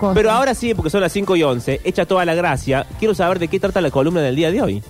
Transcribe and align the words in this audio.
cosas. 0.00 0.14
Pero 0.16 0.30
ahora 0.32 0.54
sí, 0.54 0.74
porque 0.74 0.90
son 0.90 1.00
las 1.02 1.12
5 1.12 1.36
y 1.36 1.42
11, 1.44 1.80
echa 1.84 2.06
toda 2.06 2.24
la 2.24 2.34
gracia. 2.34 2.86
Quiero 2.98 3.14
saber 3.14 3.38
de 3.38 3.46
qué 3.48 3.60
trata 3.60 3.80
la 3.80 3.90
columna 3.90 4.20
del 4.22 4.34
día 4.34 4.50
de 4.50 4.60
hoy. 4.62 4.82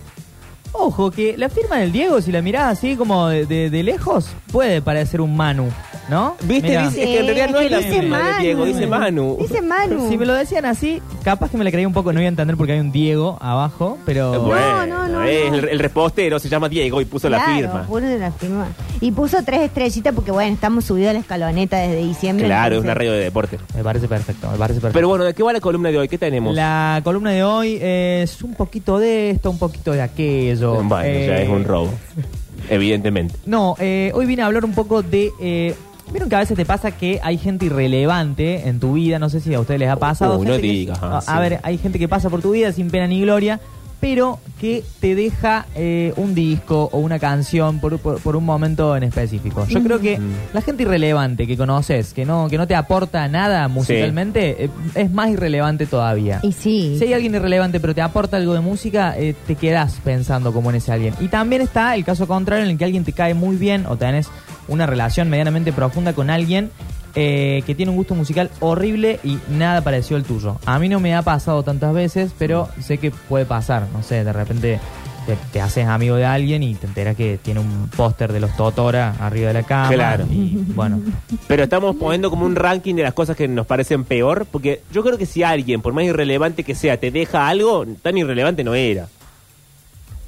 Ojo, 0.73 1.11
que 1.11 1.37
la 1.37 1.49
firma 1.49 1.79
del 1.79 1.91
Diego, 1.91 2.21
si 2.23 2.31
la 2.31 2.43
mirás 2.43 2.79
así 2.79 2.95
como 2.97 3.27
de, 3.29 3.45
de- 3.45 3.71
de 3.71 3.83
lejos, 3.83 4.29
puede 4.53 4.81
parecer 4.81 5.21
un 5.21 5.37
Manu, 5.37 5.69
¿no? 6.09 6.37
¿Viste? 6.45 6.69
Mirá. 6.69 6.89
Dice- 6.89 7.03
es 7.03 7.07
que 7.09 7.19
en 7.19 7.27
realidad 7.27 7.49
no 7.51 7.59
es 7.59 7.71
la 7.73 7.79
dice 7.79 7.91
firma 7.91 8.19
de 8.19 8.23
Manu. 8.31 8.43
Diego, 8.43 8.65
dice 8.67 8.87
Manu. 8.87 9.37
Dice 9.41 9.63
Manu. 9.63 10.09
Si 10.09 10.17
me 10.17 10.27
lo 10.27 10.33
decían 10.35 10.65
así, 10.67 11.03
capaz 11.25 11.51
que 11.51 11.57
me 11.57 11.65
la 11.65 11.73
creía 11.73 11.89
un 11.89 11.93
poco, 11.93 12.13
no 12.13 12.21
iba 12.21 12.27
a 12.27 12.29
entender 12.29 12.57
porque 12.57 12.75
hay 12.75 12.79
un 12.79 12.93
Diego 12.93 13.37
abajo, 13.41 13.99
pero... 14.07 14.41
Bueno, 14.43 14.87
no, 14.87 15.09
no, 15.09 15.25
es 15.25 15.51
no. 15.51 15.57
El, 15.59 15.69
el 15.71 15.79
repostero 15.81 16.39
se 16.39 16.49
llama 16.49 16.69
Diego 16.69 17.01
y 17.01 17.05
puso 17.05 17.29
la 17.29 17.39
Claro, 17.39 17.53
firma. 17.57 17.83
puso 17.89 18.01
la 18.07 18.31
firma. 18.31 18.69
Y 19.03 19.13
puso 19.13 19.39
tres 19.45 19.63
estrellitas 19.63 20.15
porque, 20.15 20.31
bueno, 20.31 20.53
estamos 20.53 20.85
subidos 20.85 21.11
a 21.11 21.13
la 21.15 21.19
escaloneta 21.21 21.79
desde 21.79 22.05
diciembre. 22.05 22.45
Claro, 22.47 22.77
es 22.77 22.83
una 22.83 22.93
radio 22.93 23.13
de 23.13 23.21
deporte. 23.21 23.59
Me 23.75 23.83
parece 23.83 24.09
perfecto, 24.09 24.51
me 24.51 24.59
parece 24.59 24.79
perfecto. 24.81 24.93
Pero 24.99 25.09
bueno, 25.09 25.25
¿de 25.25 25.33
qué 25.33 25.43
va 25.43 25.53
la 25.55 25.61
columna 25.61 25.89
de 25.91 25.97
hoy? 25.99 26.09
¿Qué 26.09 26.19
tenemos? 26.19 26.55
La 26.55 27.01
columna 27.03 27.31
de 27.31 27.43
hoy 27.43 27.79
es 27.81 28.43
un 28.43 28.55
poquito 28.55 28.99
de 28.99 29.31
esto, 29.31 29.51
un 29.51 29.59
poquito 29.59 29.93
de 29.93 30.03
aquello. 30.03 30.75
Bueno, 30.83 30.97
ya 31.05 31.07
Eh, 31.39 31.43
es 31.45 31.49
un 31.49 31.65
robo. 31.65 31.89
Evidentemente. 32.69 33.35
No, 33.47 33.75
eh, 33.79 34.13
hoy 34.15 34.27
vine 34.27 34.43
a 34.43 34.47
hablar 34.47 34.65
un 34.65 34.73
poco 34.73 35.03
de... 35.03 35.31
eh, 35.41 35.75
Vieron 36.13 36.29
que 36.29 36.35
a 36.35 36.41
veces 36.41 36.57
te 36.57 36.67
pasa 36.67 36.91
que 36.91 37.21
hay 37.23 37.39
gente 37.39 37.67
irrelevante 37.67 38.69
en 38.69 38.81
tu 38.81 38.95
vida, 38.95 39.21
no 39.21 39.29
sé 39.31 39.39
si 39.41 39.55
a 39.55 39.61
ustedes 39.61 39.79
les 39.79 39.89
ha 39.89 39.95
pasado. 39.97 40.39
Uy, 40.39 40.45
no 40.47 40.53
gente 40.55 40.67
que- 40.67 40.73
digas, 40.73 40.99
ah, 41.03 41.19
a, 41.19 41.21
sí. 41.21 41.27
a 41.31 41.39
ver, 41.39 41.61
hay 41.63 41.79
gente 41.79 42.01
que 42.01 42.09
pasa 42.09 42.29
por 42.29 42.43
tu 42.43 42.51
vida 42.51 42.73
sin 42.73 42.91
pena 42.91 43.07
ni 43.07 43.21
gloria, 43.21 43.61
pero 44.01 44.39
que 44.61 44.83
te 45.01 45.15
deja 45.15 45.67
eh, 45.75 46.13
un 46.17 46.35
disco 46.35 46.89
o 46.93 46.99
una 46.99 47.19
canción 47.19 47.81
por, 47.81 47.99
por- 47.99 48.19
por 48.21 48.35
un 48.37 48.45
momento 48.45 48.97
en 48.97 49.03
específico. 49.03 49.67
Yo 49.69 49.83
creo 49.83 50.01
que 50.01 50.19
Mm. 50.19 50.33
la 50.55 50.63
gente 50.63 50.83
irrelevante 50.85 51.47
que 51.47 51.57
conoces, 51.57 52.13
que 52.15 52.25
no, 52.25 52.49
que 52.49 52.57
no 52.59 52.67
te 52.67 52.75
aporta 52.75 53.27
nada 53.29 53.69
musicalmente, 53.69 54.65
eh, 54.65 54.71
es 54.95 55.11
más 55.11 55.31
irrelevante 55.31 55.87
todavía. 55.87 56.41
Y 56.43 56.53
sí. 56.53 56.97
Si 56.99 57.05
hay 57.05 57.13
alguien 57.13 57.35
irrelevante 57.35 57.79
pero 57.81 57.95
te 57.95 58.01
aporta 58.03 58.37
algo 58.39 58.55
de 58.55 58.61
música, 58.61 59.15
eh, 59.19 59.35
te 59.47 59.55
quedas 59.55 59.99
pensando 60.05 60.53
como 60.53 60.71
en 60.71 60.77
ese 60.77 60.93
alguien. 60.93 61.15
Y 61.21 61.29
también 61.29 61.63
está 61.63 61.95
el 61.95 62.05
caso 62.05 62.27
contrario 62.27 62.65
en 62.65 62.71
el 62.71 62.79
que 62.79 62.85
alguien 62.85 63.05
te 63.05 63.13
cae 63.13 63.35
muy 63.35 63.57
bien 63.57 63.87
o 63.87 63.97
tenés 63.97 64.29
una 64.69 64.87
relación 64.87 65.29
medianamente 65.29 65.73
profunda 65.73 66.13
con 66.13 66.31
alguien 66.31 66.71
eh, 67.15 67.63
que 67.67 67.75
tiene 67.75 67.91
un 67.91 67.97
gusto 67.97 68.15
musical 68.15 68.51
horrible 68.61 69.21
y 69.25 69.39
nada 69.51 69.83
parecido 69.83 70.17
al 70.17 70.25
tuyo. 70.25 70.57
A 70.67 70.79
mí 70.79 70.89
no 70.89 71.01
me 71.01 71.15
ha 71.15 71.23
pasado 71.23 71.63
tantas 71.63 71.93
veces, 71.93 72.33
pero 72.39 72.69
sé 72.81 72.99
que 72.99 73.11
puede 73.11 73.45
pasar. 73.45 73.87
No 73.93 74.03
sé, 74.03 74.25
de 74.25 74.33
repente 74.33 74.81
te, 75.27 75.37
te 75.53 75.61
haces 75.61 75.87
amigo 75.87 76.17
de 76.17 76.25
alguien 76.25 76.63
y 76.63 76.75
te 76.75 76.87
enteras 76.87 77.17
que 77.17 77.39
tiene 77.43 77.61
un 77.61 77.89
póster 77.97 78.33
de 78.33 78.41
los 78.41 78.57
Totora 78.57 79.17
arriba 79.21 79.49
de 79.49 79.55
la 79.55 79.63
cama. 79.63 79.89
Claro. 79.89 80.27
Y 80.31 80.57
bueno, 80.75 81.01
Pero 81.49 81.65
estamos 81.65 81.97
poniendo 81.97 82.31
como 82.31 82.47
un 82.47 82.57
ranking 82.57 82.95
de 82.95 83.03
las 83.03 83.15
cosas 83.15 83.37
que 83.37 83.49
nos 83.49 83.67
parecen 83.67 84.05
peor, 84.05 84.47
porque 84.51 84.83
yo 84.93 85.03
creo 85.03 85.19
que 85.19 85.27
si 85.27 85.43
alguien, 85.43 85.83
por 85.83 85.93
más 85.93 86.05
irrelevante 86.05 86.65
que 86.65 86.75
sea, 86.75 86.97
te 86.97 87.11
deja 87.11 87.49
algo, 87.49 87.85
tan 88.03 88.17
irrelevante 88.17 88.65
no 88.65 88.75
era. 88.75 89.09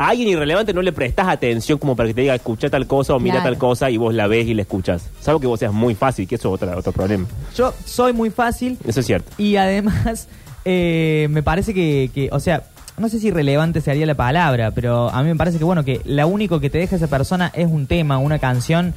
A 0.03 0.09
alguien 0.09 0.29
irrelevante 0.31 0.75
no 0.75 0.83
le 0.83 0.91
prestas 0.93 1.29
atención 1.29 1.79
como 1.79 1.95
para 1.95 2.09
que 2.09 2.15
te 2.15 2.23
diga 2.23 2.35
escucha 2.35 2.69
tal 2.69 2.89
cosa 2.89 3.15
o 3.15 3.21
mira 3.21 3.37
Claro. 3.37 3.51
tal 3.51 3.59
cosa 3.59 3.89
y 3.89 3.99
vos 3.99 4.13
la 4.13 4.27
ves 4.27 4.49
y 4.49 4.55
la 4.55 4.63
escuchas. 4.63 5.09
Salvo 5.21 5.39
que 5.39 5.47
vos 5.47 5.61
seas 5.61 5.73
muy 5.73 5.95
fácil, 5.95 6.27
que 6.27 6.35
eso 6.35 6.49
es 6.49 6.55
otra, 6.61 6.77
otro 6.77 6.91
problema. 6.91 7.27
yo 7.57 7.73
soy 7.85 8.13
muy 8.13 8.31
fácil 8.31 8.77
Eso 8.85 8.99
es 8.99 9.07
cierto. 9.07 9.31
Y 9.39 9.55
además, 9.55 10.27
eh, 10.65 11.29
me 11.31 11.45
parece 11.45 11.73
que, 11.73 12.11
que, 12.13 12.31
o 12.33 12.41
sea, 12.41 12.65
no 12.99 13.09
sé 13.09 13.21
si 13.21 13.31
relevante 13.31 13.81
sería 13.81 14.05
la 14.05 14.17
palabra, 14.17 14.73
pero 14.73 15.09
a 15.09 15.23
mí 15.23 15.29
me 15.29 15.37
parece 15.37 15.59
que, 15.59 15.65
bueno, 15.65 15.85
que 15.85 16.01
lo 16.05 16.27
único 16.27 16.59
que 16.59 16.69
te 16.69 16.79
deja 16.79 16.97
esa 16.97 17.07
persona 17.07 17.53
es 17.55 17.69
un 17.69 17.87
tema, 17.87 18.19
una 18.19 18.41
canción. 18.41 18.95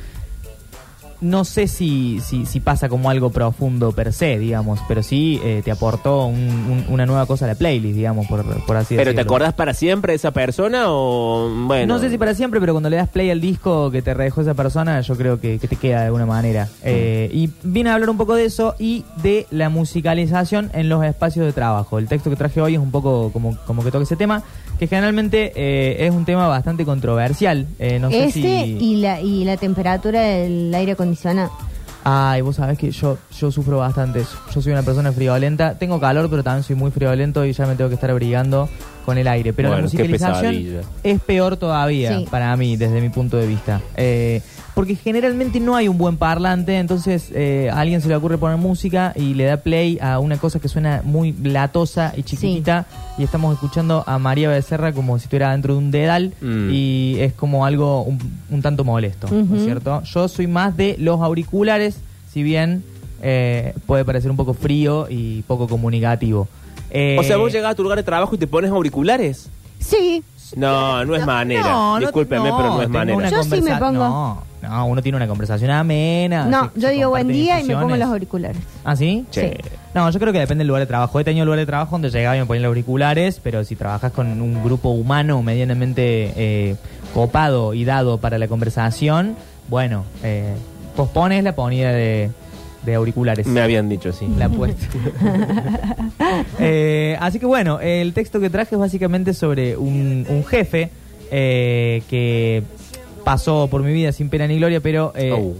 No 1.25 1.43
sé 1.43 1.67
si, 1.67 2.19
si, 2.23 2.45
si 2.45 2.59
pasa 2.59 2.87
como 2.89 3.09
algo 3.09 3.31
profundo 3.31 3.91
per 3.93 4.13
se, 4.13 4.37
digamos, 4.37 4.79
pero 4.87 5.01
sí 5.01 5.39
eh, 5.43 5.61
te 5.65 5.71
aportó 5.71 6.25
un- 6.27 6.35
un- 6.37 6.85
una 6.89 7.05
nueva 7.05 7.25
cosa 7.25 7.45
a 7.45 7.47
la 7.47 7.55
playlist, 7.55 7.95
digamos, 7.95 8.27
por, 8.27 8.43
por 8.65 8.77
así 8.77 8.95
¿Pero 8.95 9.09
decirlo. 9.09 9.15
te 9.15 9.21
acordás 9.21 9.53
para 9.53 9.73
siempre 9.73 10.11
de 10.11 10.17
esa 10.17 10.31
persona 10.31 10.85
o 10.87 11.49
bueno? 11.67 11.93
No 11.95 11.99
sé 11.99 12.09
si 12.09 12.17
para 12.17 12.35
siempre, 12.35 12.59
pero 12.59 12.73
cuando 12.73 12.89
le 12.89 12.97
das 12.97 13.09
play 13.09 13.31
al 13.31 13.41
disco 13.41 13.89
que 13.91 14.01
te 14.01 14.13
redejó 14.13 14.41
esa 14.41 14.53
persona, 14.53 15.01
yo 15.01 15.15
creo 15.17 15.39
que, 15.39 15.57
que 15.57 15.67
te 15.67 15.75
queda 15.77 16.01
de 16.01 16.05
alguna 16.07 16.25
manera. 16.25 16.69
Eh, 16.83 17.29
y 17.33 17.49
vine 17.63 17.89
a 17.89 17.95
hablar 17.95 18.09
un 18.11 18.17
poco 18.17 18.35
de 18.35 18.45
eso 18.45 18.75
y 18.77 19.03
de 19.23 19.47
la 19.51 19.69
musicalización 19.69 20.69
en 20.73 20.89
los 20.89 21.03
espacios 21.03 21.45
de 21.45 21.53
trabajo. 21.53 21.97
El 21.97 22.07
texto 22.07 22.29
que 22.29 22.35
traje 22.35 22.61
hoy 22.61 22.75
es 22.75 22.79
un 22.79 22.91
poco 22.91 23.31
como, 23.31 23.57
como 23.65 23.83
que 23.83 23.91
toca 23.91 24.03
ese 24.03 24.15
tema, 24.15 24.43
que 24.79 24.87
generalmente 24.87 25.51
eh, 25.55 26.05
es 26.05 26.11
un 26.11 26.25
tema 26.25 26.47
bastante 26.47 26.85
controversial. 26.85 27.65
Eh, 27.79 27.99
no 27.99 28.09
sé 28.09 28.25
Ese 28.25 28.31
si... 28.41 28.47
y, 28.79 28.95
la, 28.97 29.21
y 29.21 29.43
la 29.45 29.57
temperatura 29.57 30.21
del 30.21 30.73
aire 30.73 30.93
acondicionado. 30.93 31.51
Ay, 32.07 32.41
vos 32.41 32.57
sabés 32.57 32.77
que 32.77 32.91
yo, 32.91 33.17
yo 33.39 33.51
sufro 33.51 33.77
bastante 33.79 34.19
eso. 34.19 34.37
Yo 34.53 34.61
soy 34.61 34.73
una 34.73 34.83
persona 34.83 35.11
friolenta. 35.11 35.75
Tengo 35.79 35.99
calor, 35.99 36.29
pero 36.29 36.43
también 36.43 36.63
soy 36.63 36.75
muy 36.75 36.91
friolento 36.91 37.43
y 37.45 37.51
ya 37.53 37.65
me 37.65 37.75
tengo 37.75 37.89
que 37.89 37.95
estar 37.95 38.11
abrigando 38.11 38.69
con 39.05 39.17
el 39.17 39.27
aire. 39.27 39.53
Pero 39.53 39.69
Bueno, 39.69 39.81
la 39.81 39.85
musicalización 39.85 40.81
es 41.03 41.19
peor 41.21 41.57
todavía 41.57 42.19
Sí. 42.19 42.27
para 42.29 42.55
mí, 42.57 42.77
desde 42.77 43.01
mi 43.01 43.09
punto 43.09 43.37
de 43.37 43.47
vista. 43.47 43.81
Eh, 43.97 44.41
porque 44.75 44.95
generalmente 44.95 45.61
no 45.61 45.75
hay 45.75 45.87
un 45.87 45.97
buen 45.97 46.17
parlante, 46.17 46.77
entonces 46.77 47.31
eh, 47.33 47.69
a 47.71 47.79
alguien 47.79 48.01
se 48.01 48.09
le 48.09 48.15
ocurre 48.15 48.37
poner 48.37 48.57
música 48.57 49.13
y 49.15 49.33
le 49.33 49.45
da 49.45 49.57
play 49.57 49.97
a 50.01 50.19
una 50.19 50.37
cosa 50.37 50.59
que 50.59 50.67
suena 50.67 51.01
muy 51.03 51.31
latosa 51.31 52.13
y 52.15 52.23
chiquitita. 52.23 52.85
Y 53.17 53.23
estamos 53.23 53.53
escuchando 53.53 54.03
a 54.05 54.19
María 54.19 54.49
Becerra 54.49 54.91
como 54.91 55.17
si 55.17 55.23
estuviera 55.23 55.53
dentro 55.53 55.73
de 55.75 55.79
un 55.79 55.91
dedal. 55.91 56.33
Mm. 56.41 56.69
Y 56.71 57.15
es 57.19 57.31
como 57.33 57.65
algo 57.65 58.03
un, 58.03 58.19
un 58.49 58.61
tanto 58.61 58.83
molesto, 58.83 59.27
¿no 59.31 59.55
es 59.55 59.63
cierto? 59.63 60.03
Yo 60.03 60.27
soy 60.27 60.47
más 60.47 60.75
de 60.75 60.97
los 60.99 61.21
auriculares, 61.21 61.97
si 62.31 62.43
bien 62.43 62.83
eh, 63.21 63.73
puede 63.85 64.03
parecer 64.03 64.29
un 64.29 64.35
poco 64.37 64.53
frío 64.53 65.07
y 65.09 65.41
poco 65.43 65.69
comunicativo. 65.69 66.49
Eh, 66.91 67.15
O 67.17 67.23
sea, 67.23 67.37
vos 67.37 67.51
llegás 67.53 67.71
a 67.71 67.75
tu 67.75 67.83
lugar 67.83 67.97
de 67.97 68.03
trabajo 68.03 68.35
y 68.35 68.37
te 68.37 68.45
pones 68.45 68.71
auriculares. 68.71 69.49
Sí. 69.79 70.21
No, 70.55 71.03
no 71.05 71.15
es 71.15 71.25
manera. 71.25 71.61
no, 71.63 71.93
no, 71.95 71.99
Discúlpeme, 71.99 72.51
pero 72.55 72.75
no 72.75 72.81
es 72.81 72.89
manera. 72.89 73.29
Yo 73.29 73.43
sí 73.43 73.61
me 73.61 73.77
pongo. 73.77 74.43
No, 74.69 74.77
no, 74.77 74.85
uno 74.87 75.01
tiene 75.01 75.15
una 75.17 75.27
conversación 75.27 75.71
amena. 75.71 76.45
No, 76.45 76.71
se- 76.73 76.79
yo 76.79 76.87
se 76.87 76.93
digo 76.93 77.09
buen 77.09 77.27
día 77.27 77.59
y 77.59 77.63
me 77.63 77.75
pongo 77.75 77.95
los 77.95 78.07
auriculares. 78.09 78.57
¿Ah, 78.83 78.95
sí? 78.95 79.25
Che. 79.31 79.57
No, 79.93 80.09
yo 80.09 80.19
creo 80.19 80.33
que 80.33 80.39
depende 80.39 80.61
del 80.61 80.67
lugar 80.67 80.81
de 80.81 80.87
trabajo. 80.87 81.19
He 81.19 81.23
tenido 81.23 81.45
lugares 81.45 81.63
de 81.63 81.67
trabajo 81.67 81.91
donde 81.93 82.09
llegaba 82.09 82.35
y 82.35 82.39
me 82.39 82.45
ponía 82.45 82.61
los 82.63 82.69
auriculares, 82.69 83.39
pero 83.41 83.63
si 83.63 83.75
trabajas 83.75 84.11
con 84.11 84.41
un 84.41 84.63
grupo 84.63 84.89
humano 84.89 85.41
medianamente 85.41 86.33
eh, 86.35 86.75
copado 87.13 87.73
y 87.73 87.85
dado 87.85 88.17
para 88.17 88.37
la 88.37 88.47
conversación, 88.47 89.35
bueno, 89.69 90.03
eh, 90.23 90.53
pospones 90.95 91.43
la 91.43 91.55
ponida 91.55 91.91
de, 91.93 92.29
de 92.85 92.95
auriculares. 92.95 93.47
Me 93.47 93.61
habían 93.61 93.87
dicho, 93.87 94.11
sí. 94.11 94.27
La 94.37 94.45
apuesta. 94.45 94.85
Eh, 96.59 97.17
así 97.19 97.39
que 97.39 97.45
bueno, 97.45 97.79
el 97.79 98.13
texto 98.13 98.39
que 98.39 98.49
traje 98.49 98.75
es 98.75 98.79
básicamente 98.79 99.33
sobre 99.33 99.77
un, 99.77 100.25
un 100.29 100.45
jefe 100.45 100.89
eh, 101.31 102.01
que 102.09 102.63
pasó 103.25 103.67
por 103.69 103.83
mi 103.83 103.91
vida 103.91 104.13
sin 104.13 104.29
pena 104.29 104.47
ni 104.47 104.57
gloria, 104.57 104.79
pero 104.79 105.11
eh, 105.15 105.31
Oh. 105.33 105.53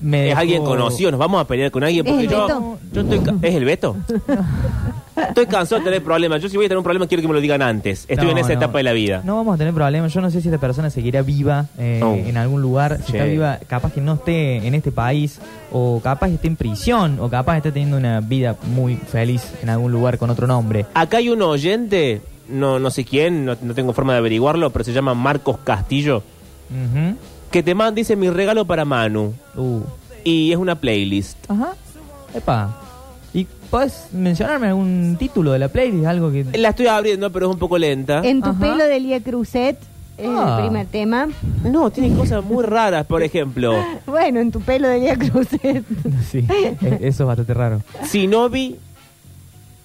me 0.00 0.24
Es 0.24 0.28
dejó- 0.30 0.40
alguien 0.40 0.64
conocido, 0.64 1.10
nos 1.10 1.18
vamos 1.18 1.40
a 1.40 1.46
pelear 1.48 1.70
con 1.72 1.82
alguien 1.82 2.06
¿Es 2.06 2.12
porque 2.12 2.24
el 2.26 2.30
yo, 2.30 2.46
Beto? 2.46 2.78
yo 2.92 3.00
estoy 3.00 3.18
ca- 3.20 3.34
¿Es 3.42 3.54
el 3.56 3.64
Beto? 3.64 3.96
estoy 5.28 5.46
cansado 5.46 5.78
de 5.80 5.84
tener 5.86 6.02
problemas. 6.04 6.42
Yo 6.42 6.48
si 6.48 6.56
voy 6.56 6.66
a 6.66 6.68
tener 6.68 6.78
un 6.78 6.84
problema 6.84 7.06
quiero 7.06 7.22
que 7.22 7.28
me 7.28 7.34
lo 7.34 7.40
digan 7.40 7.62
antes. 7.62 8.04
Estoy 8.08 8.26
No, 8.26 8.32
en 8.32 8.38
esa 8.38 8.48
no. 8.48 8.54
etapa 8.54 8.78
de 8.78 8.84
la 8.84 8.92
vida. 8.92 9.22
No 9.24 9.36
vamos 9.36 9.54
a 9.54 9.58
tener 9.58 9.72
problemas. 9.72 10.12
Yo 10.12 10.20
no 10.20 10.30
sé 10.30 10.40
si 10.42 10.48
esta 10.48 10.60
persona 10.60 10.90
seguirá 10.90 11.22
viva 11.22 11.66
eh, 11.78 12.00
Oh. 12.04 12.14
en 12.14 12.36
algún 12.36 12.60
lugar. 12.60 12.98
Si 12.98 13.12
Sí. 13.12 13.16
está 13.16 13.24
viva, 13.24 13.58
capaz 13.66 13.92
que 13.92 14.00
no 14.02 14.14
esté 14.14 14.66
en 14.66 14.74
este 14.74 14.92
país, 14.92 15.40
o 15.72 16.00
capaz 16.02 16.28
esté 16.28 16.48
en 16.48 16.56
prisión, 16.56 17.18
o 17.20 17.28
capaz 17.30 17.56
esté 17.56 17.72
teniendo 17.72 17.96
una 17.96 18.20
vida 18.20 18.56
muy 18.74 18.96
feliz 18.96 19.50
en 19.62 19.70
algún 19.70 19.90
lugar 19.92 20.18
con 20.18 20.28
otro 20.30 20.46
nombre. 20.46 20.84
Acá 20.92 21.16
hay 21.18 21.30
un 21.30 21.40
oyente, 21.40 22.20
no, 22.50 22.78
no 22.78 22.90
sé 22.90 23.04
quién, 23.06 23.44
no, 23.46 23.56
no 23.62 23.72
tengo 23.74 23.92
forma 23.94 24.12
de 24.12 24.18
averiguarlo, 24.18 24.68
pero 24.70 24.84
se 24.84 24.92
llama 24.92 25.14
Marcos 25.14 25.56
Castillo, 25.64 26.22
Ujú. 26.70 27.16
que 27.50 27.62
te 27.62 27.74
manda, 27.74 27.92
dice 27.96 28.16
mi 28.16 28.28
regalo 28.30 28.64
para 28.64 28.84
Manu. 28.84 29.32
Uh. 29.56 29.80
Y 30.24 30.50
es 30.52 30.58
una 30.58 30.74
playlist. 30.74 31.38
Ajá. 31.50 31.74
Epa. 32.34 32.80
¿Y 33.32 33.46
podés 33.70 34.08
mencionarme 34.12 34.68
algún 34.68 35.16
título 35.18 35.52
de 35.52 35.58
la 35.58 35.68
playlist? 35.68 36.06
Algo 36.06 36.30
que. 36.32 36.44
La 36.58 36.70
estoy 36.70 36.86
abriendo, 36.88 37.30
pero 37.30 37.46
es 37.48 37.52
un 37.52 37.58
poco 37.58 37.78
lenta. 37.78 38.20
En 38.24 38.42
tu 38.42 38.50
Ajá. 38.50 38.58
pelo 38.60 38.84
de 38.84 38.98
Lía 39.00 39.22
Cruzet 39.22 39.78
es 40.18 40.28
Ah. 40.28 40.56
el 40.58 40.64
primer 40.64 40.86
tema. 40.86 41.28
No, 41.62 41.90
tiene 41.90 42.16
cosas 42.16 42.42
muy 42.42 42.64
raras, 42.64 43.06
por 43.06 43.22
ejemplo. 43.22 43.74
Bueno, 44.06 44.40
en 44.40 44.50
tu 44.50 44.60
pelo 44.60 44.88
de 44.88 44.98
Lía 45.00 45.16
Cruzet. 45.16 45.84
Sí, 46.30 46.44
e- 46.50 46.76
eso 47.02 47.22
es 47.22 47.26
bastante 47.26 47.54
raro. 47.54 47.82
Sinovi, 48.04 48.76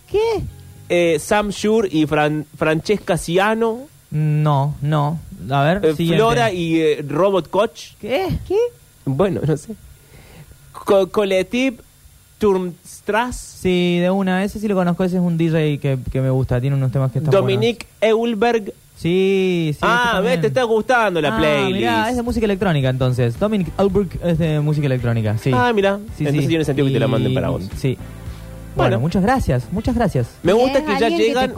¿Qué? 0.09 0.41
eh, 0.89 1.19
Sam 1.19 1.49
Shure 1.49 1.87
y 1.91 2.05
Fran- 2.05 2.45
Francesca 2.57 3.17
Ciano, 3.17 3.79
No, 4.11 4.75
no. 4.81 5.19
A 5.49 5.63
ver, 5.63 5.85
eh, 5.85 5.95
siguiente. 5.95 6.17
Flora 6.23 6.51
y 6.51 6.79
eh, 6.79 7.05
Robot 7.07 7.49
Coach. 7.49 7.91
¿Qué? 7.99 8.27
¿Qué? 8.47 8.57
Bueno, 9.05 9.41
no 9.47 9.57
sé. 9.57 9.73
Co 10.73 11.09
Collective 11.09 11.77
Turmstrass. 12.37 13.37
Sí, 13.37 13.99
de 13.99 14.09
una. 14.11 14.43
Ese 14.43 14.59
sí 14.59 14.67
lo 14.67 14.75
conozco. 14.75 15.03
Ese 15.03 15.17
es 15.17 15.21
un 15.21 15.37
DJ 15.37 15.77
que, 15.79 15.97
que 16.11 16.21
me 16.21 16.29
gusta. 16.29 16.59
Tiene 16.59 16.75
unos 16.75 16.91
temas 16.91 17.11
que 17.11 17.19
están 17.19 17.31
Dominique 17.31 17.85
Eulberg. 18.01 18.73
Sí, 18.97 19.71
sí. 19.73 19.79
ah, 19.81 20.15
este 20.17 20.27
ves, 20.29 20.41
te 20.41 20.47
está 20.47 20.63
gustando 20.63 21.19
la 21.21 21.35
Ah, 21.35 21.37
playlist. 21.39 21.75
mirá, 21.79 22.09
es 22.11 22.15
de 22.17 22.21
música 22.21 22.45
electrónica 22.45 22.89
entonces. 22.89 23.39
Dominic 23.39 23.69
Albrecht 23.77 24.23
es 24.23 24.37
de 24.37 24.59
música 24.59 24.85
electrónica, 24.85 25.37
sí. 25.39 25.49
Ah, 25.53 25.71
mira. 25.73 25.97
Sí, 26.17 26.23
Entonces 26.25 26.43
sí. 26.43 26.47
tiene 26.49 26.65
sentido 26.65 26.85
que 26.87 26.93
te 26.93 26.99
la 26.99 27.07
manden 27.07 27.33
para 27.33 27.49
vos. 27.49 27.63
Sí. 27.77 27.97
Bueno, 28.75 28.91
Bueno. 28.91 28.99
muchas 29.01 29.21
gracias, 29.21 29.67
muchas 29.71 29.95
gracias. 29.95 30.29
Me 30.43 30.53
gusta 30.53 30.79
es 30.79 30.85
que 30.85 30.91
ya 30.99 31.09
que 31.09 31.17
llegan. 31.17 31.53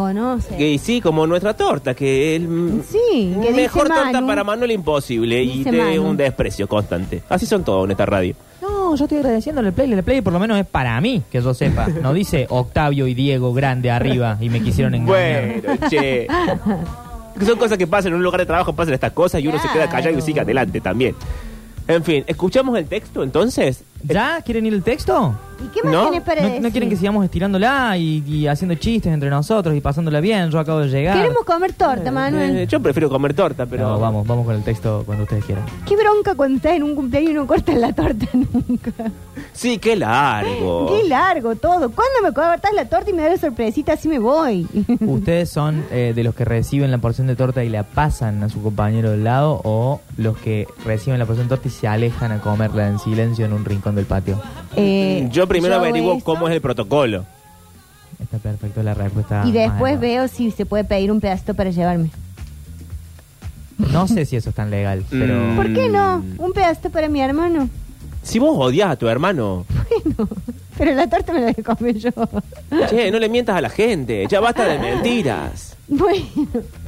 te 0.50 0.56
que 0.58 0.78
sí, 0.80 1.00
como 1.00 1.28
nuestra 1.28 1.54
torta, 1.56 1.94
que 1.94 2.36
el 2.36 2.82
Sí, 2.90 3.36
que 3.42 3.52
mejor 3.52 3.84
dice 3.84 3.96
torta 4.00 4.12
Manu. 4.14 4.28
para 4.28 4.44
Manuel 4.44 4.72
imposible 4.72 5.44
y 5.44 5.64
de 5.64 5.72
Manu. 5.72 6.10
un 6.10 6.18
desprecio 6.18 6.68
constante. 6.68 7.22
Así 7.30 7.46
son 7.46 7.64
todos 7.64 7.86
en 7.86 7.92
esta 7.92 8.06
radio. 8.06 8.36
No, 8.62 8.96
yo 8.96 9.06
estoy 9.06 9.18
agradeciéndole 9.20 9.68
el 9.68 9.74
play. 9.74 9.92
El 9.92 10.04
play 10.04 10.22
por 10.22 10.34
lo 10.34 10.40
menos 10.40 10.58
es 10.58 10.66
para 10.66 11.00
mí, 11.02 11.22
que 11.32 11.42
yo 11.42 11.54
sepa. 11.54 11.88
No 11.88 12.14
dice 12.14 12.48
Octavio 12.50 13.06
y 13.08 13.14
Diego 13.14 13.54
grande 13.54 13.92
arriba 13.92 14.38
y 14.42 14.50
me 14.50 14.62
quisieron 14.62 14.96
engañar. 14.96 15.62
Bueno, 15.62 15.90
che. 15.90 16.28
Que 17.38 17.46
son 17.46 17.58
cosas 17.58 17.78
que 17.78 17.88
pasan 17.88 18.10
en 18.12 18.18
un 18.18 18.24
lugar 18.24 18.40
de 18.40 18.46
trabajo, 18.46 18.74
pasan 18.74 18.94
estas 18.94 19.12
cosas 19.12 19.42
y 19.42 19.48
uno 19.48 19.60
se 19.60 19.68
queda 19.70 19.90
callado 19.90 20.18
y 20.18 20.22
sigue 20.22 20.40
adelante 20.42 20.80
también. 20.82 21.16
En 21.88 22.04
fin, 22.04 22.24
¿escuchamos 22.28 22.78
el 22.78 22.86
texto 22.86 23.24
entonces? 23.24 23.84
¿Ya? 24.04 24.42
¿Quieren 24.42 24.66
ir 24.66 24.74
el 24.74 24.84
texto? 24.84 25.34
¿Y 25.64 25.68
qué 25.68 25.82
más 25.84 25.94
¿No? 25.94 26.02
tienes 26.10 26.24
para 26.24 26.42
¿No, 26.42 26.48
decir? 26.48 26.62
no 26.62 26.72
quieren 26.72 26.90
que 26.90 26.96
sigamos 26.98 27.24
estirándola 27.24 27.96
y, 27.98 28.22
y 28.28 28.48
haciendo 28.48 28.76
chistes 28.76 29.14
entre 29.14 29.30
nosotros 29.30 29.74
y 29.76 29.80
pasándola 29.82 30.20
bien? 30.20 30.50
Yo 30.52 30.60
acabo 30.60 30.80
de 30.80 30.90
llegar. 30.90 31.16
Queremos 31.16 31.44
comer 31.46 31.72
torta, 31.74 32.12
Manuel. 32.12 32.58
Eh, 32.58 32.68
yo 32.68 32.82
prefiero 32.82 33.10
comer 33.10 33.34
torta, 33.34 33.66
pero. 33.66 33.84
Pero 33.86 34.00
vamos, 34.00 34.28
vamos 34.28 34.46
con 34.46 34.56
el 34.56 34.64
texto 34.64 35.04
cuando 35.06 35.24
ustedes 35.24 35.46
quieran. 35.46 35.64
Qué 35.88 35.96
bronca 35.96 36.36
cuando 36.36 36.58
estás 36.58 36.74
en 36.74 36.84
un 36.84 36.96
cumpleaños 36.96 37.32
y 37.32 37.34
no 37.36 37.48
cortas 37.48 37.76
la 37.78 37.94
torta 37.94 38.26
nunca. 38.34 38.92
Sí, 39.54 39.78
qué 39.78 39.96
largo. 39.96 40.88
Qué 40.90 41.08
largo 41.08 41.56
todo. 41.56 41.90
¿Cuándo 41.92 42.22
me 42.24 42.34
cortas 42.34 42.72
la 42.74 42.86
torta 42.90 43.10
y 43.12 43.14
me 43.14 43.22
da 43.22 43.30
la 43.30 43.38
sorpresita? 43.38 43.94
Así 43.94 44.10
me 44.10 44.20
voy. 44.20 44.68
¿Ustedes 45.00 45.50
son 45.50 45.86
eh, 45.92 46.12
de 46.14 46.24
los 46.24 46.36
que 46.36 46.44
reciben 46.44 46.92
la 46.92 46.98
porción 46.98 47.28
de 47.28 47.36
torta 47.38 47.64
y 47.64 47.70
la 47.70 47.84
pasan 47.84 48.44
a 48.44 48.50
su 48.50 48.62
compañero 48.62 49.12
del 49.12 49.24
lado 49.24 49.62
o 49.64 50.02
los 50.18 50.38
que 50.40 50.68
reciben 50.84 51.20
la 51.20 51.26
porción 51.26 51.48
de 51.48 51.56
torta 51.56 51.68
y 51.70 51.72
se 51.72 51.88
alejan 51.88 52.32
a 52.34 52.40
comerla 52.42 52.88
en 52.90 53.00
silencio 53.00 53.46
en 53.46 53.54
un 53.54 53.64
rincón 53.64 53.93
del 53.96 54.06
patio? 54.06 54.42
Eh, 54.76 55.28
yo 55.32 55.48
primero 55.48 55.76
hago 55.76 55.84
averiguo 55.86 56.16
eso 56.16 56.24
cómo 56.26 56.48
es 56.48 56.56
el 56.56 56.62
protocolo. 56.62 57.26
Está 58.22 58.38
perfecto 58.38 58.82
la 58.84 58.94
respuesta. 58.94 59.44
Y 59.46 59.52
después 59.52 60.00
veo 60.00 60.28
si 60.28 60.52
se 60.52 60.66
puede 60.66 60.84
pedir 60.84 61.12
un 61.12 61.20
pedacito 61.20 61.54
para 61.54 61.70
llevarme. 61.70 62.10
No 63.78 64.08
sé 64.08 64.26
si 64.26 64.36
eso 64.36 64.50
es 64.50 64.56
tan 64.56 64.70
legal, 64.70 65.04
pero... 65.10 65.36
Mm. 65.36 65.56
¿Por 65.56 65.74
qué 65.74 65.90
no? 65.90 66.24
Un 66.38 66.54
pedacito 66.54 66.90
para 66.90 67.10
mi 67.10 67.22
hermano. 67.22 67.70
Si 68.22 68.40
vos 68.40 68.56
odias 68.58 68.90
a 68.90 68.96
tu 68.96 69.08
hermano, 69.10 69.66
Pero 70.78 70.94
la 70.96 71.08
torta 71.08 71.34
me 71.34 71.42
la 71.42 71.54
comer 71.54 71.98
yo. 71.98 72.12
che, 72.90 73.12
no 73.12 73.20
le 73.20 73.30
mientas 73.30 73.58
a 73.58 73.62
la 73.62 73.70
gente. 73.70 74.26
Ya 74.30 74.40
basta 74.40 74.66
de 74.66 74.80
mentiras. 74.80 75.72
Bueno, 75.86 76.24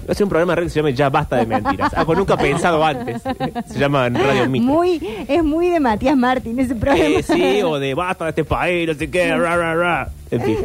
Voy 0.05 0.11
a 0.11 0.13
hacer 0.13 0.23
un 0.23 0.29
programa 0.29 0.51
de 0.51 0.55
radio 0.57 0.67
que 0.67 0.69
se 0.69 0.79
llama 0.79 0.89
Ya 0.91 1.09
basta 1.09 1.37
de 1.37 1.45
mentiras. 1.47 1.91
Algo 1.95 2.13
nunca 2.13 2.37
pensado 2.37 2.85
antes. 2.85 3.23
Se 3.65 3.79
llama 3.79 4.07
Radio 4.07 4.47
Micro. 4.47 4.71
muy, 4.71 5.01
es 5.27 5.43
muy 5.43 5.69
de 5.69 5.79
Matías 5.79 6.15
Martín 6.15 6.59
ese 6.59 6.75
programa. 6.75 7.03
Eh, 7.03 7.23
sí, 7.23 7.63
o 7.63 7.79
de 7.79 7.95
basta 7.95 8.25
de 8.25 8.29
este 8.29 8.43
país, 8.43 8.87
no 8.87 8.93
sé 8.93 9.09
qué, 9.09 9.35
ra, 9.35 9.57
ra, 9.57 9.73
ra. 9.73 10.09
En 10.29 10.41
fin. 10.41 10.57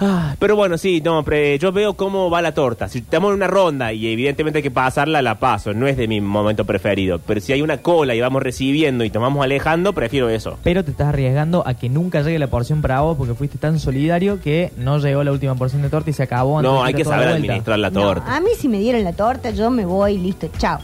Ah, 0.00 0.34
pero 0.38 0.56
bueno, 0.56 0.78
sí, 0.78 1.02
no, 1.04 1.22
pre- 1.22 1.58
yo 1.58 1.72
veo 1.72 1.94
cómo 1.94 2.30
va 2.30 2.40
la 2.40 2.52
torta. 2.54 2.88
Si 2.88 2.98
estamos 3.00 3.28
en 3.30 3.34
una 3.36 3.46
ronda 3.46 3.92
y 3.92 4.06
evidentemente 4.10 4.58
hay 4.60 4.62
que 4.62 4.70
pasarla, 4.70 5.20
la 5.20 5.38
paso. 5.38 5.74
No 5.74 5.86
es 5.86 5.96
de 5.98 6.08
mi 6.08 6.20
momento 6.22 6.64
preferido. 6.64 7.18
Pero 7.26 7.40
si 7.40 7.52
hay 7.52 7.60
una 7.62 7.78
cola 7.78 8.14
y 8.14 8.20
vamos 8.20 8.42
recibiendo 8.42 9.04
y 9.04 9.10
nos 9.10 9.22
vamos 9.22 9.44
alejando, 9.44 9.92
prefiero 9.92 10.28
eso. 10.30 10.58
Pero 10.62 10.84
te 10.84 10.92
estás 10.92 11.08
arriesgando 11.08 11.62
a 11.66 11.74
que 11.74 11.88
nunca 11.90 12.22
llegue 12.22 12.38
la 12.38 12.46
porción 12.46 12.80
para 12.80 13.00
vos 13.02 13.16
porque 13.18 13.34
fuiste 13.34 13.58
tan 13.58 13.78
solidario 13.78 14.40
que 14.40 14.72
no 14.78 14.98
llegó 14.98 15.22
la 15.22 15.32
última 15.32 15.54
porción 15.54 15.82
de 15.82 15.90
torta 15.90 16.08
y 16.10 16.12
se 16.14 16.22
acabó. 16.22 16.58
antes 16.58 16.72
No, 16.72 16.82
hay 16.82 16.94
que 16.94 17.04
toda 17.04 17.16
la 17.16 17.22
saber 17.22 17.34
vuelta. 17.34 17.52
administrar 17.52 17.78
la 17.78 17.90
No, 17.90 18.00
torta. 18.00 18.36
a 18.36 18.40
mí 18.40 18.50
si 18.56 18.68
me 18.68 18.78
dieron 18.78 19.04
la 19.04 19.12
torta, 19.12 19.50
yo 19.50 19.70
me 19.70 19.84
voy, 19.84 20.16
listo, 20.16 20.48
chao. 20.58 20.78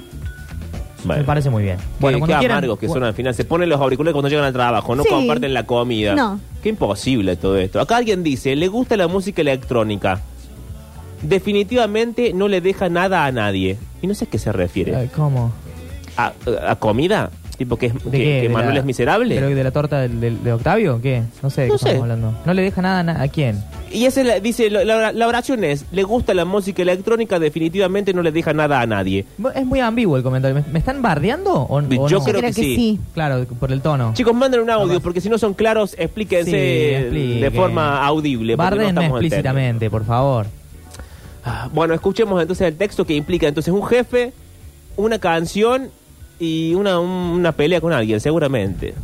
Bueno. 1.04 1.20
Me 1.22 1.26
parece 1.26 1.50
muy 1.50 1.62
bien. 1.62 1.76
Qué, 1.76 1.84
Bueno, 2.00 2.18
qué 2.26 2.34
quieran- 2.38 2.58
amargos 2.58 2.78
que 2.78 2.88
son 2.88 3.04
al 3.04 3.14
final. 3.14 3.34
Se 3.34 3.44
ponen 3.44 3.68
los 3.68 3.80
auriculares 3.80 4.12
cuando 4.14 4.28
llegan 4.28 4.44
al 4.44 4.52
trabajo, 4.52 4.96
no 4.96 5.02
Sí. 5.02 5.08
comparten 5.08 5.52
la 5.54 5.64
comida. 5.66 6.14
No. 6.14 6.40
Qué 6.62 6.70
imposible 6.70 7.36
todo 7.36 7.56
esto. 7.58 7.80
Acá 7.80 7.96
alguien 7.98 8.22
dice, 8.22 8.56
le 8.56 8.66
gusta 8.68 8.96
la 8.96 9.06
música 9.06 9.40
electrónica. 9.42 10.20
Definitivamente 11.22 12.32
no 12.34 12.48
le 12.48 12.60
deja 12.60 12.88
nada 12.88 13.24
a 13.24 13.32
nadie. 13.32 13.78
Y 14.02 14.06
no 14.06 14.14
sé 14.14 14.24
a 14.26 14.28
qué 14.28 14.38
se 14.38 14.52
refiere. 14.52 15.08
¿Cómo? 15.14 15.52
¿A, 16.16 16.32
a 16.68 16.76
comida? 16.76 17.30
¿Tipo 17.56 17.76
que, 17.78 17.88
¿De 17.88 17.94
que, 17.94 18.10
qué? 18.10 18.18
que 18.24 18.42
¿De 18.42 18.48
Manuel 18.50 18.74
la- 18.74 18.80
es 18.80 18.86
miserable? 18.86 19.34
¿Pero 19.34 19.48
de 19.48 19.64
la 19.64 19.70
torta 19.70 20.00
del- 20.00 20.20
del- 20.20 20.44
de 20.44 20.52
Octavio? 20.52 21.00
¿Qué? 21.00 21.22
No 21.42 21.48
sé 21.48 21.62
de 21.62 21.68
No 21.68 21.74
qué 21.74 21.78
sé. 21.78 21.88
estamos 21.88 22.02
hablando. 22.02 22.34
No 22.44 22.52
le 22.54 22.62
deja 22.62 22.82
nada 22.82 23.00
a 23.00 23.02
na- 23.02 23.22
a 23.22 23.28
quién. 23.28 23.62
Y 23.92 24.04
esa 24.06 24.20
es 24.20 24.26
la- 24.26 24.40
dice, 24.40 24.68
la, 24.68 24.84
la- 24.84 25.12
la 25.12 25.28
oración 25.28 25.62
es, 25.64 25.84
le 25.92 26.02
gusta 26.02 26.34
la 26.34 26.44
música 26.44 26.82
electrónica, 26.82 27.38
definitivamente 27.38 28.12
no 28.12 28.22
le 28.22 28.32
deja 28.32 28.52
nada 28.52 28.80
a 28.80 28.86
nadie. 28.86 29.24
Es 29.54 29.64
muy 29.64 29.80
ambiguo 29.80 30.16
el 30.16 30.22
comentario. 30.22 30.54
¿Me, 30.56 30.64
me 30.72 30.78
están 30.78 31.00
bardeando 31.02 31.52
o, 31.54 31.76
o 31.78 31.80
Yo 31.82 31.88
no? 31.88 32.06
creo 32.08 32.20
creo 32.24 32.40
que, 32.40 32.46
que 32.48 32.52
sí. 32.52 32.74
sí. 32.76 33.00
Claro, 33.14 33.44
por 33.60 33.70
el 33.72 33.80
tono. 33.80 34.12
Chicos, 34.14 34.34
manden 34.34 34.60
un 34.60 34.70
audio, 34.70 35.00
porque 35.00 35.20
si 35.20 35.28
no 35.28 35.38
son 35.38 35.54
claros, 35.54 35.94
explíquense 35.98 36.50
Sí, 36.50 36.94
explique. 36.94 37.40
de 37.40 37.50
forma 37.52 38.04
audible. 38.04 38.52
no 38.54 38.56
Bardenme 38.58 39.06
explícitamente, 39.06 39.88
por 39.88 40.04
favor. 40.04 40.46
Ah, 41.44 41.68
Bueno, 41.72 41.94
escuchemos 41.94 42.40
entonces 42.42 42.66
el 42.66 42.76
texto 42.76 43.04
que 43.06 43.14
implica 43.14 43.46
entonces 43.46 43.72
un 43.72 43.84
jefe, 43.86 44.32
una 44.96 45.18
canción 45.20 45.90
y 46.40 46.74
una, 46.74 46.98
un- 46.98 47.08
una 47.08 47.52
pelea 47.52 47.80
con 47.80 47.92
alguien, 47.92 48.18
seguramente. 48.20 48.94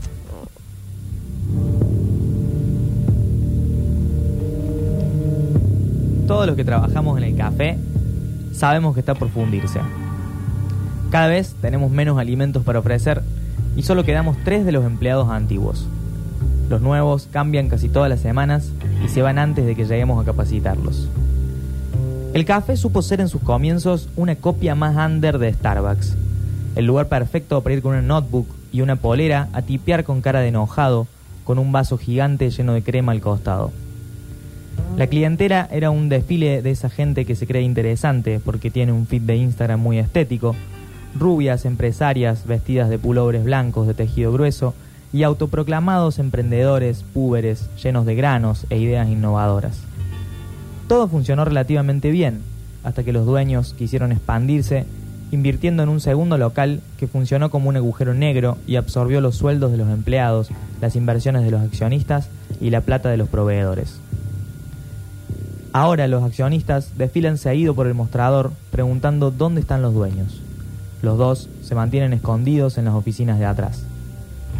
Todos 6.32 6.46
los 6.46 6.56
que 6.56 6.64
trabajamos 6.64 7.18
en 7.18 7.24
el 7.24 7.36
café 7.36 7.76
sabemos 8.54 8.94
que 8.94 9.00
está 9.00 9.14
por 9.14 9.28
fundirse. 9.28 9.80
Cada 11.10 11.26
vez 11.26 11.54
tenemos 11.60 11.90
menos 11.90 12.18
alimentos 12.18 12.64
para 12.64 12.78
ofrecer 12.78 13.22
y 13.76 13.82
solo 13.82 14.02
quedamos 14.02 14.38
tres 14.42 14.64
de 14.64 14.72
los 14.72 14.86
empleados 14.86 15.28
antiguos. 15.28 15.86
Los 16.70 16.80
nuevos 16.80 17.28
cambian 17.30 17.68
casi 17.68 17.90
todas 17.90 18.08
las 18.08 18.20
semanas 18.20 18.70
y 19.04 19.08
se 19.08 19.20
van 19.20 19.38
antes 19.38 19.66
de 19.66 19.76
que 19.76 19.84
lleguemos 19.84 20.22
a 20.22 20.24
capacitarlos. 20.24 21.06
El 22.32 22.46
café 22.46 22.78
supo 22.78 23.02
ser 23.02 23.20
en 23.20 23.28
sus 23.28 23.42
comienzos 23.42 24.08
una 24.16 24.36
copia 24.36 24.74
más 24.74 24.96
under 24.96 25.36
de 25.36 25.52
Starbucks. 25.52 26.16
El 26.76 26.86
lugar 26.86 27.08
perfecto 27.08 27.60
para 27.60 27.74
ir 27.74 27.82
con 27.82 27.92
una 27.92 28.00
notebook 28.00 28.46
y 28.72 28.80
una 28.80 28.96
polera 28.96 29.50
a 29.52 29.60
tipear 29.60 30.02
con 30.02 30.22
cara 30.22 30.40
de 30.40 30.48
enojado, 30.48 31.06
con 31.44 31.58
un 31.58 31.72
vaso 31.72 31.98
gigante 31.98 32.48
lleno 32.48 32.72
de 32.72 32.82
crema 32.82 33.12
al 33.12 33.20
costado. 33.20 33.70
La 34.96 35.06
clientela 35.06 35.68
era 35.72 35.90
un 35.90 36.10
desfile 36.10 36.60
de 36.60 36.70
esa 36.70 36.90
gente 36.90 37.24
que 37.24 37.34
se 37.34 37.46
cree 37.46 37.62
interesante 37.62 38.40
porque 38.44 38.70
tiene 38.70 38.92
un 38.92 39.06
feed 39.06 39.22
de 39.22 39.36
Instagram 39.36 39.80
muy 39.80 39.98
estético, 39.98 40.54
rubias 41.18 41.64
empresarias 41.64 42.46
vestidas 42.46 42.90
de 42.90 42.98
pulobres 42.98 43.42
blancos 43.42 43.86
de 43.86 43.94
tejido 43.94 44.32
grueso 44.32 44.74
y 45.10 45.22
autoproclamados 45.22 46.18
emprendedores 46.18 47.04
púberes 47.14 47.70
llenos 47.82 48.04
de 48.04 48.14
granos 48.14 48.66
e 48.68 48.78
ideas 48.78 49.08
innovadoras. 49.08 49.80
Todo 50.88 51.08
funcionó 51.08 51.46
relativamente 51.46 52.10
bien, 52.10 52.40
hasta 52.84 53.02
que 53.02 53.14
los 53.14 53.24
dueños 53.24 53.74
quisieron 53.74 54.12
expandirse, 54.12 54.84
invirtiendo 55.30 55.82
en 55.82 55.88
un 55.88 56.00
segundo 56.00 56.36
local 56.36 56.82
que 56.98 57.06
funcionó 57.06 57.50
como 57.50 57.70
un 57.70 57.76
agujero 57.76 58.12
negro 58.12 58.58
y 58.66 58.76
absorbió 58.76 59.22
los 59.22 59.36
sueldos 59.36 59.72
de 59.72 59.78
los 59.78 59.88
empleados, 59.88 60.50
las 60.82 60.96
inversiones 60.96 61.44
de 61.44 61.50
los 61.50 61.62
accionistas 61.62 62.28
y 62.60 62.68
la 62.68 62.82
plata 62.82 63.08
de 63.08 63.16
los 63.16 63.30
proveedores. 63.30 63.98
Ahora 65.74 66.06
los 66.06 66.22
accionistas 66.22 66.98
desfilan 66.98 67.38
seguido 67.38 67.74
por 67.74 67.86
el 67.86 67.94
mostrador 67.94 68.52
preguntando 68.70 69.30
dónde 69.30 69.62
están 69.62 69.80
los 69.80 69.94
dueños. 69.94 70.42
Los 71.00 71.16
dos 71.16 71.48
se 71.62 71.74
mantienen 71.74 72.12
escondidos 72.12 72.76
en 72.76 72.84
las 72.84 72.94
oficinas 72.94 73.38
de 73.38 73.46
atrás. 73.46 73.82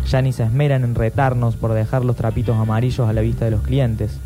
Ya 0.09 0.23
ni 0.23 0.33
se 0.33 0.43
esmeran 0.43 0.85
en 0.85 0.95
retarnos 0.95 1.57
por 1.57 1.75
dejar 1.75 2.03
los 2.03 2.17
trapitos 2.17 2.57
amarillos 2.57 3.07
a 3.07 3.13
la 3.13 3.21
vista 3.21 3.45
de 3.45 3.51
los 3.51 3.61
clientes. 3.61 4.19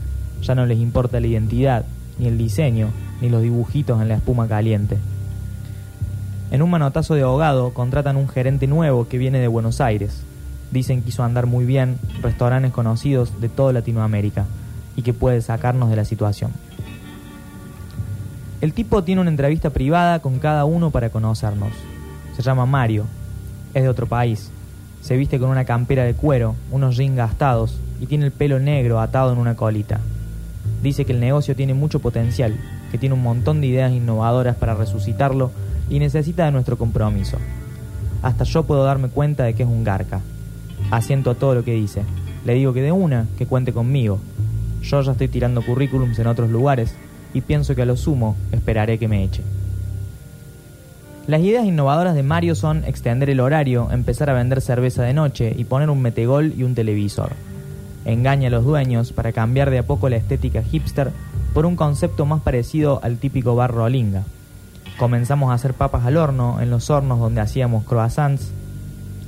Ya 0.43 0.55
no 0.55 0.65
les 0.65 0.79
importa 0.79 1.19
la 1.19 1.27
identidad, 1.27 1.85
ni 2.21 2.29
el 2.29 2.39
diseño, 2.39 2.91
ni 3.21 3.31
los 3.31 3.43
dibujitos 3.43 4.01
en 4.01 4.07
la 4.07 4.15
espuma 4.15 4.47
caliente. 4.47 4.97
En 6.53 6.63
un 6.63 6.71
manotazo 6.71 7.15
de 7.15 7.23
ahogado 7.23 7.75
contratan 7.75 8.17
un 8.17 8.29
gerente 8.29 8.69
nuevo 8.69 9.09
que 9.09 9.19
viene 9.19 9.41
de 9.41 9.49
Buenos 9.49 9.81
Aires. 9.81 10.23
Dicen 10.71 11.03
que 11.03 11.09
hizo 11.09 11.25
andar 11.25 11.47
muy 11.47 11.65
bien 11.65 11.99
restaurantes 12.23 12.71
conocidos 12.71 13.41
de 13.41 13.49
toda 13.49 13.73
Latinoamérica 13.73 14.45
y 14.95 15.03
que 15.03 15.13
puede 15.13 15.41
sacarnos 15.41 15.91
de 15.91 15.97
la 15.97 16.05
situación. 16.05 16.53
El 18.63 18.73
tipo 18.73 19.05
tiene 19.05 19.21
una 19.21 19.29
entrevista 19.29 19.69
privada 19.69 20.21
con 20.21 20.39
cada 20.39 20.65
uno 20.65 20.91
para 20.91 21.11
conocernos. 21.11 21.73
Se 22.35 22.43
llama 22.43 22.65
Mario, 22.65 23.05
es 23.75 23.83
de 23.83 23.89
otro 23.91 24.07
país. 24.07 24.51
Se 25.03 25.15
viste 25.19 25.39
con 25.39 25.51
una 25.51 25.67
campera 25.67 26.05
de 26.05 26.15
cuero, 26.15 26.55
unos 26.71 26.97
jeans 26.97 27.17
gastados 27.17 27.79
y 28.01 28.07
tiene 28.07 28.25
el 28.25 28.33
pelo 28.33 28.59
negro 28.59 28.99
atado 28.99 29.31
en 29.33 29.39
una 29.39 29.57
colita. 29.57 30.01
Dice 30.83 31.05
que 31.05 31.13
el 31.13 31.21
negocio 31.21 31.55
tiene 31.55 31.75
mucho 31.75 32.01
potencial, 32.01 32.57
que 32.91 32.97
tiene 32.97 33.15
un 33.15 33.23
montón 33.23 33.61
de 33.61 33.67
ideas 33.67 33.93
innovadoras 33.93 34.57
para 34.57 34.75
resucitarlo 34.75 35.51
y 35.91 35.99
necesita 35.99 36.47
de 36.47 36.53
nuestro 36.53 36.79
compromiso. 36.79 37.37
Hasta 38.23 38.45
yo 38.45 38.63
puedo 38.63 38.85
darme 38.85 39.09
cuenta 39.09 39.45
de 39.45 39.53
que 39.53 39.65
es 39.65 39.69
un 39.69 39.85
garca. 39.85 40.23
Asiento 40.91 41.31
a 41.31 41.35
todo 41.35 41.55
lo 41.55 41.63
que 41.63 41.75
dice. 41.75 42.05
Le 42.47 42.55
digo 42.55 42.73
que 42.73 42.81
de 42.81 42.91
una, 42.91 43.27
que 43.37 43.47
cuente 43.47 43.75
conmigo. 43.75 44.19
Yo 44.81 45.03
ya 45.03 45.13
estoy 45.13 45.29
tirando 45.29 45.61
currículums 45.61 46.19
en 46.19 46.27
otros 46.27 46.49
lugares 46.49 46.95
y 47.37 47.43
pienso 47.43 47.75
que 47.75 47.83
a 47.83 47.87
lo 47.87 47.99
sumo 47.99 48.35
esperaré 48.51 48.99
que 48.99 49.09
me 49.09 49.23
eche. 49.23 49.43
Las 51.27 51.43
ideas 51.43 51.67
innovadoras 51.67 52.15
de 52.15 52.23
Mario 52.23 52.55
son 52.55 52.83
extender 52.85 53.29
el 53.29 53.41
horario, 53.41 53.91
empezar 53.91 54.31
a 54.31 54.33
vender 54.33 54.63
cerveza 54.63 55.03
de 55.03 55.13
noche 55.13 55.55
y 55.55 55.65
poner 55.65 55.91
un 55.91 56.01
metegol 56.01 56.55
y 56.57 56.63
un 56.63 56.75
televisor. 56.75 57.33
Engaña 58.07 58.49
a 58.49 58.51
los 58.51 58.65
dueños 58.65 59.13
para 59.13 59.33
cambiar 59.33 59.69
de 59.69 59.79
a 59.79 59.83
poco 59.83 60.09
la 60.09 60.17
estética 60.17 60.63
hipster 60.63 61.11
por 61.53 61.67
un 61.67 61.77
concepto 61.77 62.25
más 62.25 62.41
parecido 62.41 63.01
al 63.03 63.19
típico 63.19 63.55
bar 63.55 63.75
rolinga. 63.75 64.23
Comenzamos 64.97 65.51
a 65.51 65.55
hacer 65.55 65.75
papas 65.75 66.07
al 66.07 66.17
horno 66.17 66.63
en 66.63 66.71
los 66.71 66.89
hornos 66.89 67.21
donde 67.21 67.43
hacíamos 67.43 67.85
croissants 67.85 68.51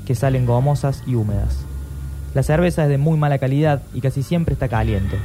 que 0.07 0.15
salen 0.15 0.47
gomosas 0.47 1.03
y 1.07 1.15
húmedas. 1.15 1.59
La 2.33 2.43
cerveza 2.43 2.85
es 2.85 2.89
de 2.89 2.97
muy 2.97 3.19
mala 3.19 3.37
calidad 3.37 3.83
y 3.93 4.01
casi 4.01 4.23
siempre 4.23 4.55
está 4.55 4.69
caliente. 4.69 5.19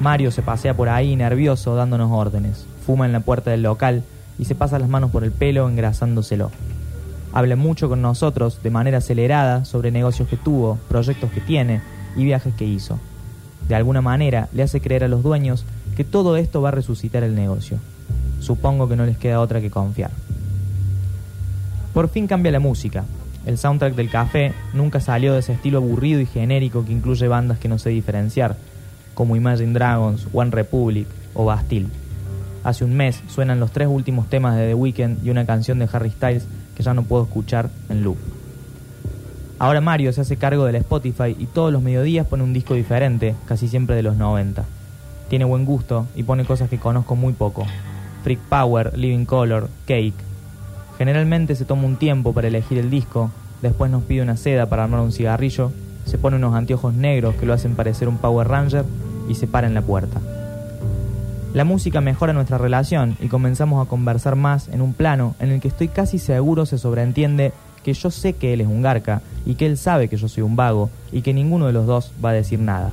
Mario 0.00 0.30
se 0.30 0.42
pasea 0.42 0.74
por 0.74 0.88
ahí 0.88 1.14
nervioso 1.16 1.76
dándonos 1.76 2.10
órdenes, 2.10 2.66
fuma 2.84 3.06
en 3.06 3.12
la 3.12 3.20
puerta 3.20 3.50
del 3.50 3.62
local 3.62 4.02
y 4.38 4.44
se 4.44 4.54
pasa 4.54 4.78
las 4.78 4.88
manos 4.88 5.10
por 5.10 5.24
el 5.24 5.30
pelo 5.30 5.68
engrasándoselo. 5.68 6.50
Habla 7.32 7.56
mucho 7.56 7.88
con 7.88 8.02
nosotros 8.02 8.60
de 8.62 8.70
manera 8.70 8.98
acelerada 8.98 9.64
sobre 9.64 9.90
negocios 9.90 10.28
que 10.28 10.36
tuvo, 10.36 10.78
proyectos 10.88 11.30
que 11.30 11.40
tiene 11.40 11.80
y 12.16 12.24
viajes 12.24 12.54
que 12.54 12.64
hizo. 12.64 12.98
De 13.68 13.74
alguna 13.74 14.02
manera 14.02 14.48
le 14.52 14.62
hace 14.62 14.80
creer 14.80 15.04
a 15.04 15.08
los 15.08 15.22
dueños 15.22 15.64
que 15.96 16.04
todo 16.04 16.36
esto 16.36 16.60
va 16.60 16.68
a 16.68 16.72
resucitar 16.72 17.22
el 17.22 17.34
negocio. 17.34 17.78
Supongo 18.40 18.88
que 18.88 18.96
no 18.96 19.06
les 19.06 19.16
queda 19.16 19.40
otra 19.40 19.60
que 19.60 19.70
confiar. 19.70 20.10
Por 21.92 22.08
fin 22.08 22.26
cambia 22.26 22.52
la 22.52 22.60
música. 22.60 23.04
El 23.46 23.58
soundtrack 23.58 23.94
del 23.94 24.10
café 24.10 24.52
nunca 24.72 25.00
salió 25.00 25.32
de 25.32 25.40
ese 25.40 25.52
estilo 25.52 25.78
aburrido 25.78 26.20
y 26.20 26.26
genérico 26.26 26.84
que 26.84 26.92
incluye 26.92 27.28
bandas 27.28 27.58
que 27.58 27.68
no 27.68 27.78
sé 27.78 27.90
diferenciar, 27.90 28.56
como 29.14 29.36
Imagine 29.36 29.72
Dragons, 29.72 30.28
One 30.32 30.50
Republic 30.50 31.06
o 31.34 31.44
Bastille. 31.44 31.88
Hace 32.64 32.84
un 32.84 32.94
mes 32.94 33.22
suenan 33.28 33.60
los 33.60 33.72
tres 33.72 33.88
últimos 33.88 34.28
temas 34.28 34.56
de 34.56 34.68
The 34.68 34.74
Weeknd 34.74 35.24
y 35.24 35.30
una 35.30 35.44
canción 35.46 35.78
de 35.78 35.88
Harry 35.92 36.10
Styles 36.10 36.46
que 36.74 36.82
ya 36.82 36.94
no 36.94 37.02
puedo 37.02 37.24
escuchar 37.24 37.70
en 37.88 38.02
loop. 38.02 38.16
Ahora 39.58 39.80
Mario 39.80 40.12
se 40.12 40.22
hace 40.22 40.36
cargo 40.36 40.64
del 40.64 40.76
Spotify 40.76 41.36
y 41.38 41.46
todos 41.46 41.72
los 41.72 41.82
mediodías 41.82 42.26
pone 42.26 42.42
un 42.42 42.52
disco 42.52 42.74
diferente, 42.74 43.34
casi 43.46 43.68
siempre 43.68 43.96
de 43.96 44.02
los 44.02 44.16
90. 44.16 44.64
Tiene 45.28 45.44
buen 45.44 45.64
gusto 45.64 46.06
y 46.16 46.22
pone 46.22 46.44
cosas 46.44 46.68
que 46.68 46.78
conozco 46.78 47.16
muy 47.16 47.32
poco. 47.34 47.66
Freak 48.24 48.40
Power, 48.40 48.96
Living 48.98 49.26
Color, 49.26 49.68
Cake. 49.86 50.14
Generalmente 50.98 51.54
se 51.54 51.64
toma 51.64 51.84
un 51.84 51.96
tiempo 51.96 52.32
para 52.32 52.48
elegir 52.48 52.78
el 52.78 52.90
disco, 52.90 53.30
después 53.62 53.90
nos 53.90 54.02
pide 54.04 54.22
una 54.22 54.36
seda 54.36 54.66
para 54.66 54.84
armar 54.84 55.00
un 55.00 55.12
cigarrillo, 55.12 55.72
se 56.04 56.18
pone 56.18 56.36
unos 56.36 56.54
anteojos 56.54 56.94
negros 56.94 57.34
que 57.36 57.46
lo 57.46 57.52
hacen 57.52 57.74
parecer 57.74 58.08
un 58.08 58.18
Power 58.18 58.48
Ranger 58.48 58.84
y 59.28 59.34
se 59.34 59.46
para 59.46 59.66
en 59.66 59.74
la 59.74 59.82
puerta. 59.82 60.20
La 61.54 61.64
música 61.64 62.00
mejora 62.00 62.32
nuestra 62.32 62.58
relación 62.58 63.16
y 63.20 63.28
comenzamos 63.28 63.84
a 63.84 63.88
conversar 63.88 64.34
más 64.34 64.68
en 64.68 64.82
un 64.82 64.92
plano 64.92 65.36
en 65.38 65.50
el 65.50 65.60
que 65.60 65.68
estoy 65.68 65.88
casi 65.88 66.18
seguro 66.18 66.66
se 66.66 66.78
sobreentiende 66.78 67.52
que 67.84 67.92
yo 67.94 68.10
sé 68.10 68.32
que 68.32 68.52
él 68.52 68.60
es 68.60 68.66
un 68.66 68.82
garca 68.82 69.22
y 69.46 69.54
que 69.54 69.66
él 69.66 69.78
sabe 69.78 70.08
que 70.08 70.16
yo 70.16 70.26
soy 70.26 70.42
un 70.42 70.56
vago 70.56 70.90
y 71.12 71.22
que 71.22 71.32
ninguno 71.32 71.66
de 71.66 71.72
los 71.72 71.86
dos 71.86 72.12
va 72.24 72.30
a 72.30 72.32
decir 72.32 72.58
nada. 72.58 72.90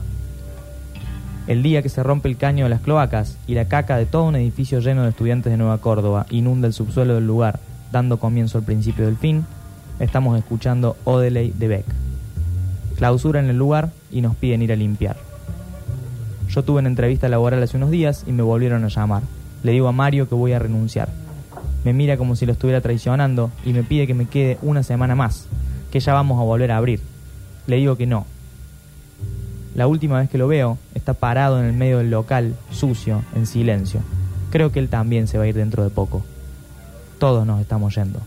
El 1.48 1.64
día 1.64 1.82
que 1.82 1.90
se 1.90 2.04
rompe 2.04 2.30
el 2.30 2.38
caño 2.38 2.66
de 2.66 2.70
las 2.70 2.82
cloacas 2.82 3.36
y 3.48 3.56
la 3.56 3.66
caca 3.66 3.98
de 3.98 4.06
todo 4.06 4.26
un 4.26 4.36
edificio 4.36 4.80
lleno 4.80 5.04
de 5.04 5.10
estudiantes 5.10 5.52
de 5.52 5.58
Nueva 5.58 5.80
Córdoba 5.80 6.28
inunda 6.30 6.68
el 6.68 6.74
subsuelo 6.74 7.16
del 7.16 7.26
lugar, 7.26 7.60
dando 7.92 8.20
comienzo 8.20 8.60
al 8.60 8.64
principio 8.64 9.06
del 9.06 9.18
fin, 9.18 9.44
estamos 10.00 10.38
escuchando 10.38 10.98
Odeley 11.04 11.52
de 11.58 11.68
Beck. 11.68 12.11
Clausura 13.02 13.40
en 13.40 13.50
el 13.50 13.58
lugar 13.58 13.90
y 14.12 14.22
nos 14.22 14.36
piden 14.36 14.62
ir 14.62 14.72
a 14.72 14.76
limpiar. 14.76 15.18
Yo 16.50 16.64
tuve 16.64 16.82
una 16.82 16.88
entrevista 16.88 17.30
laboral 17.30 17.64
hace 17.64 17.76
unos 17.76 17.90
días 17.90 18.24
y 18.28 18.32
me 18.32 18.44
volvieron 18.44 18.86
a 18.86 18.90
llamar. 18.90 19.24
Le 19.64 19.72
digo 19.72 19.88
a 19.88 19.92
Mario 19.92 20.30
que 20.30 20.36
voy 20.36 20.54
a 20.54 20.60
renunciar. 20.60 21.10
Me 21.84 21.94
mira 21.94 22.16
como 22.16 22.36
si 22.36 22.46
lo 22.46 22.52
estuviera 22.52 22.80
traicionando 22.80 23.50
y 23.66 23.74
me 23.74 23.82
pide 23.82 24.06
que 24.06 24.14
me 24.14 24.28
quede 24.28 24.60
una 24.62 24.84
semana 24.84 25.16
más, 25.16 25.48
que 25.92 26.00
ya 26.00 26.14
vamos 26.14 26.40
a 26.40 26.44
volver 26.44 26.72
a 26.72 26.78
abrir. 26.78 27.02
Le 27.66 27.78
digo 27.78 27.98
que 27.98 28.06
no. 28.06 28.28
La 29.74 29.88
última 29.88 30.20
vez 30.20 30.30
que 30.30 30.38
lo 30.38 30.48
veo, 30.48 30.78
está 30.94 31.16
parado 31.16 31.60
en 31.60 31.66
el 31.66 31.74
medio 31.74 31.98
del 31.98 32.12
local, 32.12 32.54
sucio, 32.70 33.24
en 33.36 33.48
silencio. 33.48 34.02
Creo 34.52 34.72
que 34.72 34.78
él 34.78 34.90
también 34.90 35.28
se 35.28 35.40
va 35.40 35.46
a 35.46 35.48
ir 35.48 35.56
dentro 35.56 35.84
de 35.84 35.90
poco. 35.90 36.22
Todos 37.18 37.48
nos 37.48 37.62
estamos 37.62 37.96
yendo. 37.96 38.20